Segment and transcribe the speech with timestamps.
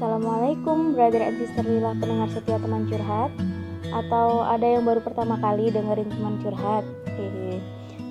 [0.00, 3.28] Assalamualaikum brother and sister Lila pendengar setia teman curhat
[3.92, 6.88] Atau ada yang baru pertama kali dengerin teman curhat
[7.20, 7.60] Hehe.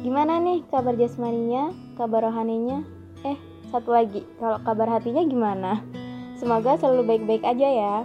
[0.05, 2.85] Gimana nih kabar jasmaninya, kabar rohaninya?
[3.25, 3.33] Eh,
[3.73, 5.81] satu lagi, kalau kabar hatinya gimana?
[6.37, 7.95] Semoga selalu baik-baik aja ya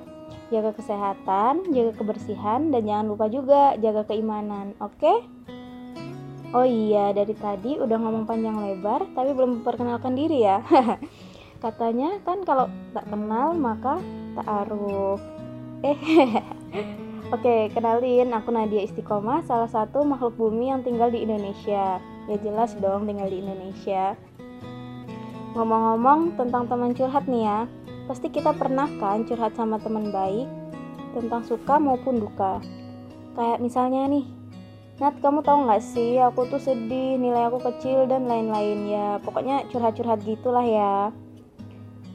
[0.49, 4.97] Jaga kesehatan, jaga kebersihan, dan jangan lupa juga jaga keimanan, oke?
[4.97, 5.19] Okay?
[6.57, 10.65] Oh iya, dari tadi udah ngomong panjang lebar, tapi belum memperkenalkan diri ya
[11.65, 13.97] Katanya kan kalau tak kenal maka
[14.37, 15.17] tak aruf.
[15.81, 15.97] Eh,
[17.35, 21.97] Oke, kenalin aku Nadia Istiqomah, salah satu makhluk bumi yang tinggal di Indonesia.
[22.29, 24.13] Ya jelas dong tinggal di Indonesia.
[25.57, 27.59] Ngomong-ngomong tentang teman curhat nih ya,
[28.13, 30.45] pasti kita pernah kan curhat sama teman baik
[31.17, 32.61] tentang suka maupun duka.
[33.41, 34.29] Kayak misalnya nih,
[35.01, 39.17] Nat kamu tahu nggak sih aku tuh sedih, nilai aku kecil dan lain-lain ya.
[39.25, 41.09] Pokoknya curhat-curhat gitulah ya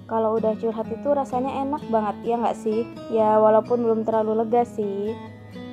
[0.10, 2.82] kalau udah curhat itu rasanya enak banget ya nggak sih?
[3.14, 5.14] Ya walaupun belum terlalu lega sih.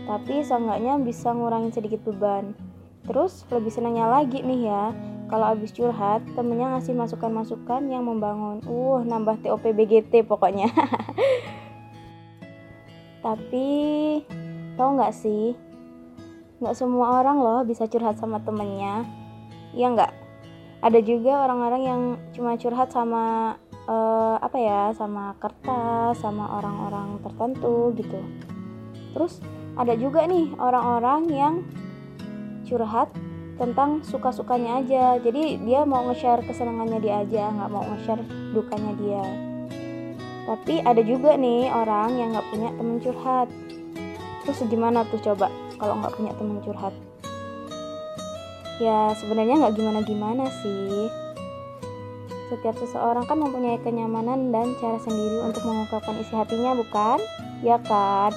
[0.05, 2.53] Tapi seenggaknya bisa ngurangin sedikit beban.
[3.09, 4.93] Terus lebih senangnya lagi nih ya.
[5.27, 10.69] Kalau abis curhat temennya ngasih masukan-masukan yang membangun uh nambah TOP BGT pokoknya.
[13.25, 13.69] Tapi
[14.77, 15.57] tau nggak sih?
[16.61, 19.03] Nggak semua orang loh bisa curhat sama temennya.
[19.73, 20.13] Ya nggak?
[20.85, 22.01] Ada juga orang-orang yang
[22.37, 23.57] cuma curhat sama
[23.87, 28.21] uh, apa ya sama kertas sama orang-orang tertentu gitu.
[29.17, 29.41] Terus
[29.79, 31.55] ada juga nih orang-orang yang
[32.67, 33.09] curhat
[33.57, 35.17] tentang suka-sukanya aja.
[35.23, 39.25] Jadi dia mau nge-share kesenangannya dia aja nggak mau nge-share dukanya dia.
[40.47, 43.49] Tapi ada juga nih orang yang nggak punya temen curhat.
[44.47, 45.51] Terus gimana tuh coba
[45.81, 46.95] kalau nggak punya temen curhat?
[48.77, 51.26] Ya sebenarnya nggak gimana-gimana sih
[52.47, 57.19] setiap seseorang kan mempunyai kenyamanan dan cara sendiri untuk mengungkapkan isi hatinya, bukan?
[57.63, 58.31] Ya kan?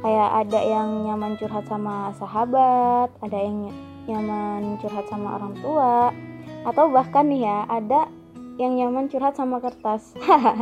[0.00, 3.68] Kayak ada yang nyaman curhat sama sahabat, ada yang
[4.08, 6.08] nyaman curhat sama orang tua,
[6.64, 8.08] atau bahkan nih ya, ada
[8.56, 10.16] yang nyaman curhat sama kertas.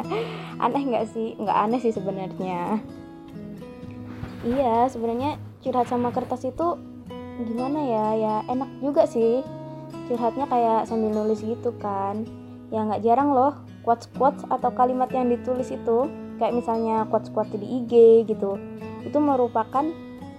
[0.64, 1.38] aneh nggak sih?
[1.38, 2.82] Nggak aneh sih sebenarnya.
[4.42, 6.78] Iya, sebenarnya curhat sama kertas itu
[7.46, 8.06] gimana ya?
[8.18, 9.46] Ya enak juga sih
[10.08, 12.24] curhatnya kayak sambil nulis gitu kan.
[12.68, 13.56] Ya nggak jarang loh
[13.86, 18.60] quotes quotes atau kalimat yang ditulis itu kayak misalnya quotes quotes di IG gitu
[19.06, 19.88] itu merupakan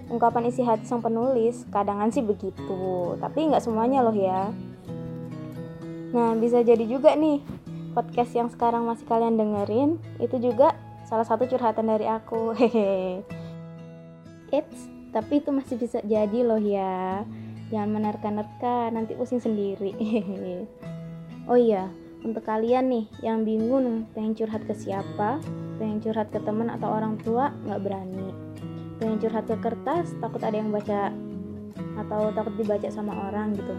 [0.06, 1.66] ungkapan isi hati sang penulis.
[1.70, 4.54] Kadangan sih begitu tapi nggak semuanya loh ya.
[6.14, 7.42] Nah bisa jadi juga nih
[7.90, 10.78] podcast yang sekarang masih kalian dengerin itu juga
[11.10, 12.54] salah satu curhatan dari aku.
[12.58, 13.26] Hehe.
[14.50, 17.26] It's tapi itu masih bisa jadi loh ya
[17.70, 19.94] jangan menerka-nerka nanti pusing sendiri.
[21.48, 25.40] Oh iya untuk kalian nih yang bingung pengen curhat ke siapa
[25.80, 28.30] pengen curhat ke teman atau orang tua nggak berani.
[29.00, 31.10] Pengen curhat ke kertas takut ada yang baca
[32.06, 33.74] atau takut dibaca sama orang gitu.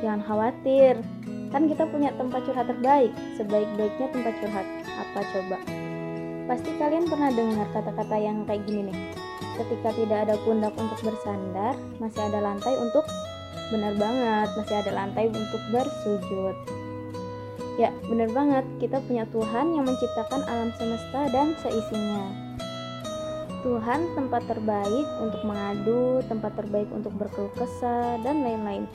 [0.00, 1.02] Jangan khawatir
[1.50, 4.66] kan kita punya tempat curhat terbaik sebaik-baiknya tempat curhat.
[4.86, 5.58] Apa coba?
[6.46, 9.17] Pasti kalian pernah dengar kata-kata yang kayak gini nih
[9.58, 13.04] ketika tidak ada pundak untuk bersandar, masih ada lantai untuk
[13.68, 16.56] benar banget, masih ada lantai untuk bersujud.
[17.78, 22.26] Ya, benar banget, kita punya Tuhan yang menciptakan alam semesta dan seisinya.
[23.62, 28.86] Tuhan tempat terbaik untuk mengadu, tempat terbaik untuk berkeluh kesah, dan lain-lain.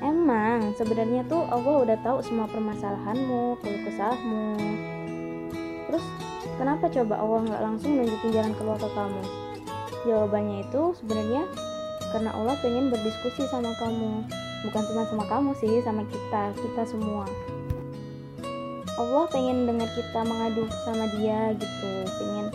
[0.00, 4.56] Emang sebenarnya tuh Allah udah tahu semua permasalahanmu, keluh kesahmu.
[5.88, 6.04] Terus
[6.60, 9.22] Kenapa coba Allah nggak langsung nunjukin jalan keluar ke kamu?
[10.04, 11.48] Jawabannya itu sebenarnya
[12.12, 14.28] karena Allah pengen berdiskusi sama kamu.
[14.68, 17.24] Bukan cuma sama kamu sih, sama kita, kita semua.
[19.00, 22.52] Allah pengen dengar kita mengadu sama dia gitu, pengen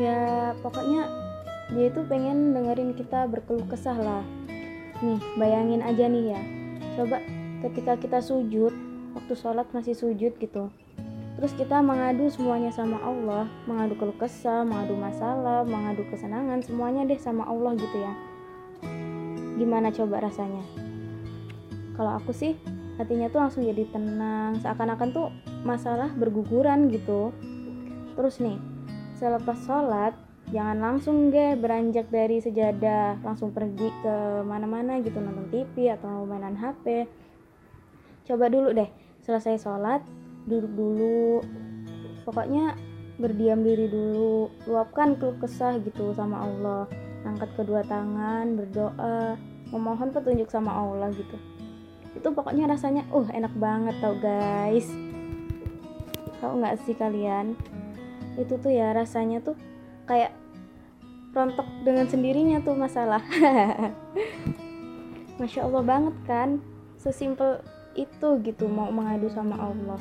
[0.00, 0.18] ya
[0.64, 1.04] pokoknya
[1.76, 4.24] dia itu pengen dengerin kita berkeluh kesah lah.
[5.04, 6.40] Nih, bayangin aja nih ya.
[6.96, 7.20] Coba
[7.60, 8.72] ketika kita sujud,
[9.12, 10.72] waktu sholat masih sujud gitu
[11.34, 13.50] terus kita mengadu semuanya sama Allah.
[13.66, 18.12] Mengadu keluh kesah mengadu masalah mengadu kesenangan semuanya deh sama Allah gitu ya.
[19.58, 20.62] Gimana coba rasanya?
[21.94, 22.58] Kalau aku sih
[22.98, 24.58] hatinya tuh langsung jadi tenang.
[24.62, 25.28] Seakan-akan tuh
[25.62, 27.34] masalah berguguran gitu.
[28.14, 28.58] Terus nih
[29.18, 30.14] selepas sholat
[30.50, 33.18] jangan langsung deh beranjak dari sejadah.
[33.22, 37.06] Langsung pergi ke mana-mana gitu nonton TV atau mainan HP
[38.24, 38.88] coba dulu deh
[39.20, 40.00] selesai sholat
[40.48, 41.40] duduk dulu.
[42.24, 42.76] Pokoknya
[43.20, 44.48] berdiam diri dulu.
[44.68, 46.88] Luapkan keluh kesah gitu sama Allah.
[47.24, 49.36] Angkat kedua tangan berdoa
[49.72, 51.36] memohon petunjuk sama Allah gitu.
[52.14, 54.86] Itu pokoknya rasanya uh enak banget tau guys.
[56.38, 57.56] Tahu nggak sih kalian?
[58.36, 59.56] Itu tuh ya rasanya tuh
[60.04, 60.36] kayak
[61.34, 63.24] rontok dengan sendirinya tuh masalah.
[65.40, 66.62] Masya Allah banget kan
[66.94, 67.58] sesimpel
[67.98, 69.98] itu gitu mau mengadu sama Allah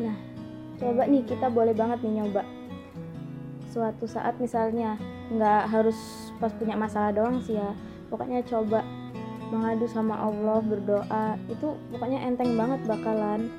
[0.00, 0.16] nah
[0.80, 2.42] coba nih kita boleh banget nih nyoba.
[3.70, 4.96] Suatu saat misalnya
[5.30, 5.96] nggak harus
[6.42, 7.70] pas punya masalah doang sih ya.
[8.08, 8.82] Pokoknya coba
[9.52, 11.36] mengadu sama Allah berdoa.
[11.46, 13.52] Itu pokoknya enteng banget bakalan.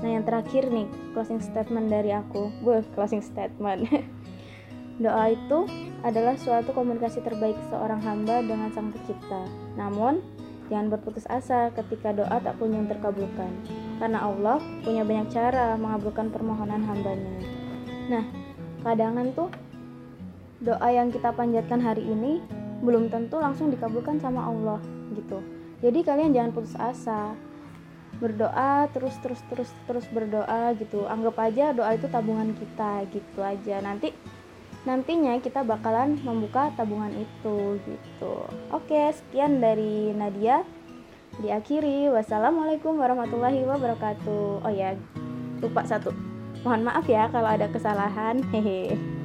[0.00, 2.48] Nah yang terakhir nih closing statement dari aku.
[2.62, 3.88] Gue closing statement.
[5.04, 5.68] Doa itu
[6.00, 9.44] adalah suatu komunikasi terbaik seorang hamba dengan sang pencipta.
[9.76, 10.24] Namun
[10.66, 13.50] jangan berputus asa ketika doa tak kunjung terkabulkan.
[13.98, 17.34] Karena Allah punya banyak cara mengabulkan permohonan hambanya.
[18.10, 18.24] Nah
[18.82, 19.50] kadangan tuh
[20.62, 22.42] doa yang kita panjatkan hari ini
[22.80, 24.80] belum tentu langsung dikabulkan sama Allah
[25.16, 25.40] gitu.
[25.80, 27.36] Jadi kalian jangan putus asa.
[28.16, 31.04] Berdoa terus terus terus terus berdoa gitu.
[31.04, 33.84] Anggap aja doa itu tabungan kita gitu aja.
[33.84, 34.12] Nanti
[34.86, 38.34] nantinya kita bakalan membuka tabungan itu gitu.
[38.70, 40.62] Oke sekian dari Nadia.
[41.36, 42.08] Diakhiri.
[42.08, 44.64] Wassalamualaikum warahmatullahi wabarakatuh.
[44.64, 44.96] Oh ya
[45.60, 46.14] lupa satu.
[46.64, 48.40] Mohon maaf ya kalau ada kesalahan.
[48.54, 49.15] Hehe